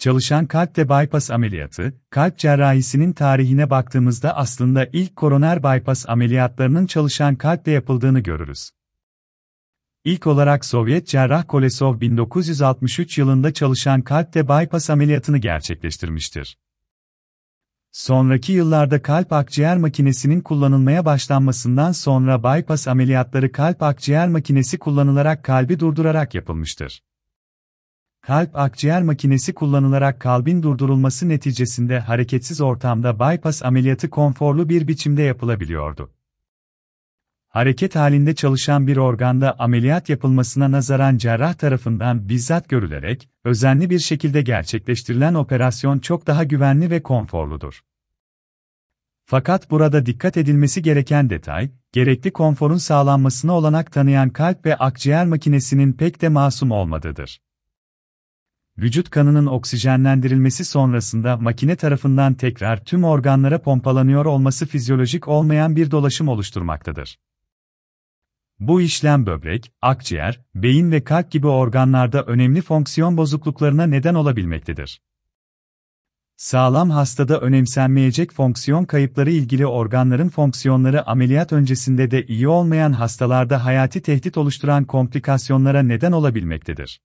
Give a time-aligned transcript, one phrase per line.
[0.00, 7.72] Çalışan kalpte bypass ameliyatı, kalp cerrahisinin tarihine baktığımızda aslında ilk koroner bypass ameliyatlarının çalışan kalple
[7.72, 8.70] yapıldığını görürüz.
[10.04, 16.58] İlk olarak Sovyet cerrah Kolesov 1963 yılında çalışan kalpte bypass ameliyatını gerçekleştirmiştir.
[17.92, 25.80] Sonraki yıllarda kalp akciğer makinesinin kullanılmaya başlanmasından sonra bypass ameliyatları kalp akciğer makinesi kullanılarak kalbi
[25.80, 27.02] durdurarak yapılmıştır.
[28.22, 36.10] Kalp akciğer makinesi kullanılarak kalbin durdurulması neticesinde hareketsiz ortamda bypass ameliyatı konforlu bir biçimde yapılabiliyordu.
[37.48, 44.42] Hareket halinde çalışan bir organda ameliyat yapılmasına nazaran cerrah tarafından bizzat görülerek, özenli bir şekilde
[44.42, 47.80] gerçekleştirilen operasyon çok daha güvenli ve konforludur.
[49.24, 55.92] Fakat burada dikkat edilmesi gereken detay, gerekli konforun sağlanmasına olanak tanıyan kalp ve akciğer makinesinin
[55.92, 57.40] pek de masum olmadığıdır
[58.80, 66.28] vücut kanının oksijenlendirilmesi sonrasında makine tarafından tekrar tüm organlara pompalanıyor olması fizyolojik olmayan bir dolaşım
[66.28, 67.18] oluşturmaktadır.
[68.60, 75.00] Bu işlem böbrek, akciğer, beyin ve kalp gibi organlarda önemli fonksiyon bozukluklarına neden olabilmektedir.
[76.36, 84.02] Sağlam hastada önemsenmeyecek fonksiyon kayıpları ilgili organların fonksiyonları ameliyat öncesinde de iyi olmayan hastalarda hayati
[84.02, 87.00] tehdit oluşturan komplikasyonlara neden olabilmektedir.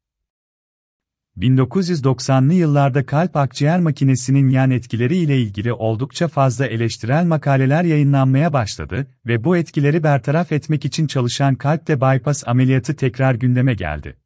[1.37, 9.07] 1990'lı yıllarda kalp akciğer makinesinin yan etkileri ile ilgili oldukça fazla eleştirel makaleler yayınlanmaya başladı
[9.25, 14.17] ve bu etkileri bertaraf etmek için çalışan kalpte bypass ameliyatı tekrar gündeme geldi.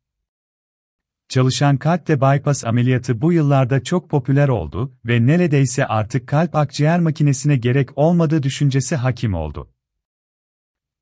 [1.30, 7.56] Çalışan kalpte bypass ameliyatı bu yıllarda çok popüler oldu ve neredeyse artık kalp akciğer makinesine
[7.56, 9.70] gerek olmadığı düşüncesi hakim oldu.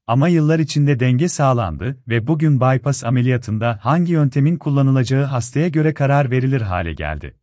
[0.08, 6.32] Ama yıllar içinde denge sağlandı ve bugün bypass ameliyatında hangi yöntemin kullanılacağı hastaya göre karar
[6.32, 7.40] verilir hale geldi.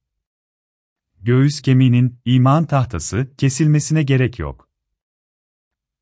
[1.21, 4.69] Göğüs kemiğinin, iman tahtası, kesilmesine gerek yok.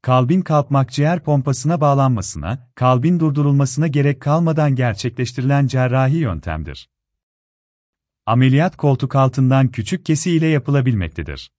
[0.03, 6.91] Kalbin kalkmak ciğer pompasına bağlanmasına, kalbin durdurulmasına gerek kalmadan gerçekleştirilen cerrahi yöntemdir.
[8.27, 11.53] Ameliyat koltuk altından küçük kesi ile yapılabilmektedir.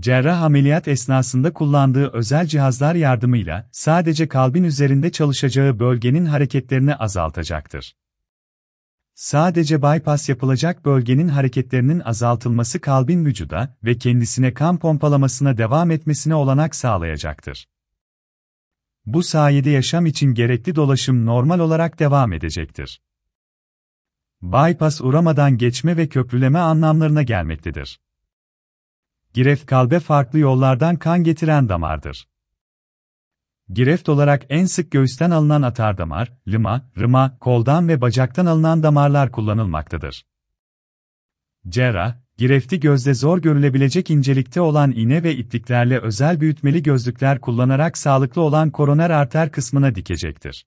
[0.00, 7.96] Cerrah ameliyat esnasında kullandığı özel cihazlar yardımıyla sadece kalbin üzerinde çalışacağı bölgenin hareketlerini azaltacaktır.
[9.14, 16.74] Sadece bypass yapılacak bölgenin hareketlerinin azaltılması kalbin vücuda ve kendisine kan pompalamasına devam etmesine olanak
[16.74, 17.68] sağlayacaktır.
[19.06, 23.02] Bu sayede yaşam için gerekli dolaşım normal olarak devam edecektir.
[24.42, 28.00] Bypass uğramadan geçme ve köprüleme anlamlarına gelmektedir.
[29.34, 32.28] Gireft kalbe farklı yollardan kan getiren damardır.
[33.72, 40.26] Gireft olarak en sık göğüsten alınan atardamar, lıma, rıma, koldan ve bacaktan alınan damarlar kullanılmaktadır.
[41.68, 48.42] Cerrah, girefti gözde zor görülebilecek incelikte olan iğne ve ipliklerle özel büyütmeli gözlükler kullanarak sağlıklı
[48.42, 50.66] olan koroner arter kısmına dikecektir.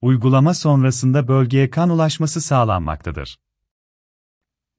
[0.00, 3.38] Uygulama sonrasında bölgeye kan ulaşması sağlanmaktadır.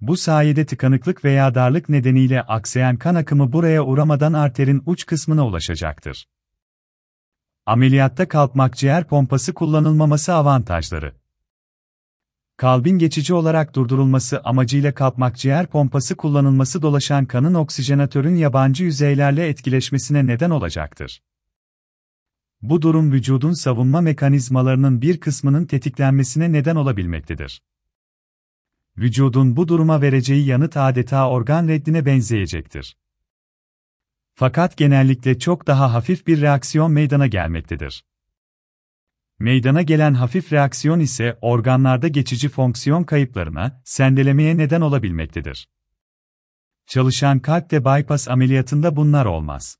[0.01, 6.27] Bu sayede tıkanıklık veya darlık nedeniyle aksayan kan akımı buraya uğramadan arterin uç kısmına ulaşacaktır.
[7.65, 11.15] Ameliyatta kalkmak ciğer pompası kullanılmaması avantajları.
[12.57, 20.27] Kalbin geçici olarak durdurulması amacıyla kalkmak ciğer pompası kullanılması dolaşan kanın oksijenatörün yabancı yüzeylerle etkileşmesine
[20.27, 21.21] neden olacaktır.
[22.61, 27.61] Bu durum vücudun savunma mekanizmalarının bir kısmının tetiklenmesine neden olabilmektedir
[28.99, 32.97] vücudun bu duruma vereceği yanıt adeta organ reddine benzeyecektir.
[34.33, 38.05] Fakat genellikle çok daha hafif bir reaksiyon meydana gelmektedir.
[39.39, 45.69] Meydana gelen hafif reaksiyon ise organlarda geçici fonksiyon kayıplarına, sendelemeye neden olabilmektedir.
[46.87, 49.77] Çalışan kalpte bypass ameliyatında bunlar olmaz.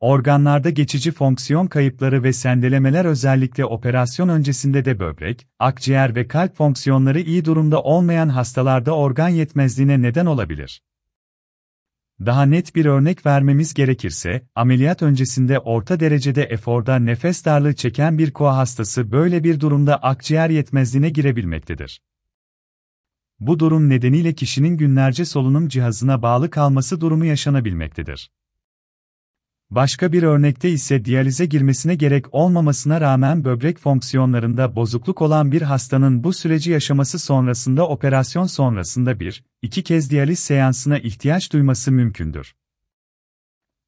[0.00, 7.20] Organlarda geçici fonksiyon kayıpları ve sendelemeler özellikle operasyon öncesinde de böbrek, akciğer ve kalp fonksiyonları
[7.20, 10.82] iyi durumda olmayan hastalarda organ yetmezliğine neden olabilir.
[12.20, 18.30] Daha net bir örnek vermemiz gerekirse, ameliyat öncesinde orta derecede eforda nefes darlığı çeken bir
[18.30, 22.02] koa hastası böyle bir durumda akciğer yetmezliğine girebilmektedir.
[23.40, 28.30] Bu durum nedeniyle kişinin günlerce solunum cihazına bağlı kalması durumu yaşanabilmektedir.
[29.70, 36.24] Başka bir örnekte ise diyalize girmesine gerek olmamasına rağmen böbrek fonksiyonlarında bozukluk olan bir hastanın
[36.24, 42.54] bu süreci yaşaması sonrasında operasyon sonrasında bir, iki kez diyaliz seansına ihtiyaç duyması mümkündür.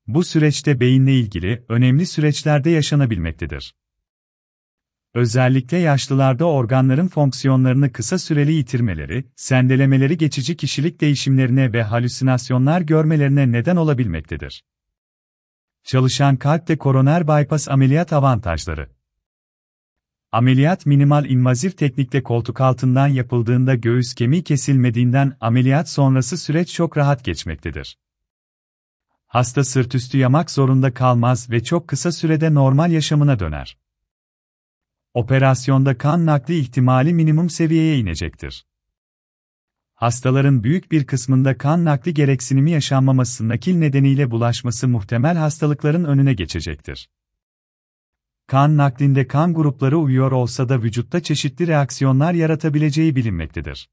[0.06, 3.74] Bu süreçte beyinle ilgili önemli süreçlerde yaşanabilmektedir.
[5.14, 13.76] Özellikle yaşlılarda organların fonksiyonlarını kısa süreli yitirmeleri, sendelemeleri geçici kişilik değişimlerine ve halüsinasyonlar görmelerine neden
[13.76, 14.62] olabilmektedir.
[15.88, 18.90] Çalışan kalpte koroner bypass ameliyat avantajları
[20.32, 27.25] Ameliyat minimal invazif teknikle koltuk altından yapıldığında göğüs kemiği kesilmediğinden ameliyat sonrası süreç çok rahat
[27.25, 27.99] geçmektedir.
[29.26, 33.79] Hasta sırtüstü yamak zorunda kalmaz ve çok kısa sürede normal yaşamına döner.
[35.14, 38.68] Operasyonda kan nakli ihtimali minimum seviyeye inecektir.
[39.98, 47.10] Hastaların büyük bir kısmında kan nakli gereksinimi yaşanmaması nakil nedeniyle bulaşması muhtemel hastalıkların önüne geçecektir.
[48.46, 53.90] Kan naklinde kan grupları uyuyor olsa da vücutta çeşitli reaksiyonlar yaratabileceği bilinmektedir.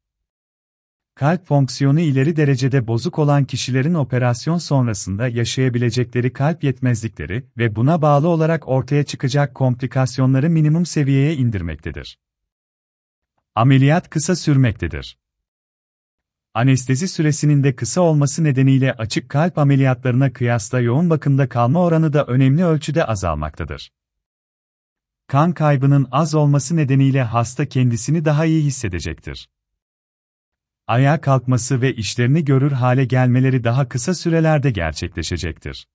[1.15, 8.27] Kalp fonksiyonu ileri derecede bozuk olan kişilerin operasyon sonrasında yaşayabilecekleri kalp yetmezlikleri ve buna bağlı
[8.27, 12.19] olarak ortaya çıkacak komplikasyonları minimum seviyeye indirmektedir.
[13.55, 15.17] Ameliyat kısa sürmektedir.
[16.55, 22.25] Anestezi süresinin de kısa olması nedeniyle açık kalp ameliyatlarına kıyasla yoğun bakımda kalma oranı da
[22.25, 23.91] önemli ölçüde azalmaktadır.
[25.27, 29.49] Kan kaybının az olması nedeniyle hasta kendisini daha iyi hissedecektir.
[30.87, 35.87] Ayağa kalkması ve işlerini görür hale gelmeleri daha kısa sürelerde gerçekleşecektir.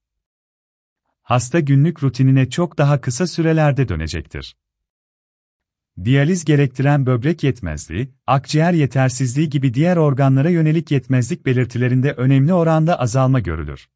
[1.22, 4.56] Hasta günlük rutinine çok daha kısa sürelerde dönecektir.
[6.04, 13.40] Diyaliz gerektiren böbrek yetmezliği, akciğer yetersizliği gibi diğer organlara yönelik yetmezlik belirtilerinde önemli oranda azalma
[13.40, 13.88] görülür.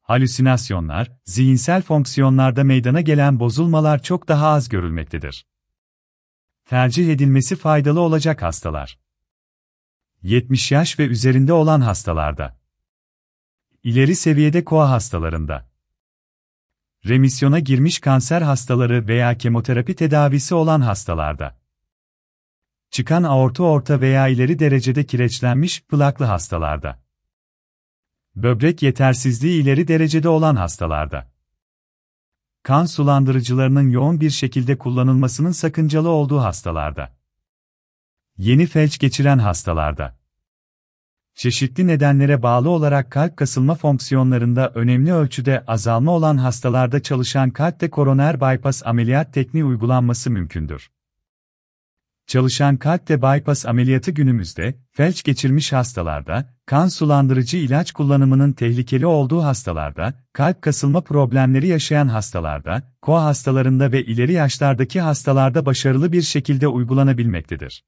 [0.00, 5.46] Halüsinasyonlar, zihinsel fonksiyonlarda meydana gelen bozulmalar çok daha az görülmektedir.
[6.64, 8.98] Tercih edilmesi faydalı olacak hastalar.
[10.22, 12.60] 70 yaş ve üzerinde olan hastalarda.
[13.82, 15.69] İleri seviyede koa hastalarında.
[17.06, 21.60] Remisyona girmiş kanser hastaları veya kemoterapi tedavisi olan hastalarda.
[22.90, 27.02] Çıkan aorta orta veya ileri derecede kireçlenmiş plaklı hastalarda.
[28.36, 31.32] Böbrek yetersizliği ileri derecede olan hastalarda.
[32.62, 37.16] Kan sulandırıcılarının yoğun bir şekilde kullanılmasının sakıncalı olduğu hastalarda.
[38.38, 40.19] Yeni felç geçiren hastalarda.
[41.34, 48.40] Çeşitli nedenlere bağlı olarak kalp kasılma fonksiyonlarında önemli ölçüde azalma olan hastalarda çalışan kalpte koroner
[48.40, 50.90] bypass ameliyat tekniği uygulanması mümkündür.
[52.26, 60.14] Çalışan kalpte bypass ameliyatı günümüzde, felç geçirmiş hastalarda, kan sulandırıcı ilaç kullanımının tehlikeli olduğu hastalarda,
[60.32, 67.84] kalp kasılma problemleri yaşayan hastalarda, koa hastalarında ve ileri yaşlardaki hastalarda başarılı bir şekilde uygulanabilmektedir.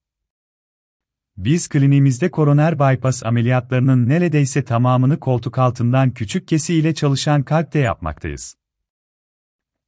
[1.37, 8.57] Biz kliniğimizde koroner bypass ameliyatlarının neredeyse tamamını koltuk altından küçük kesi ile çalışan kalpte yapmaktayız.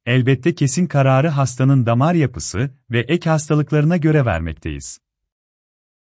[0.05, 4.99] Elbette kesin kararı hastanın damar yapısı ve ek hastalıklarına göre vermekteyiz.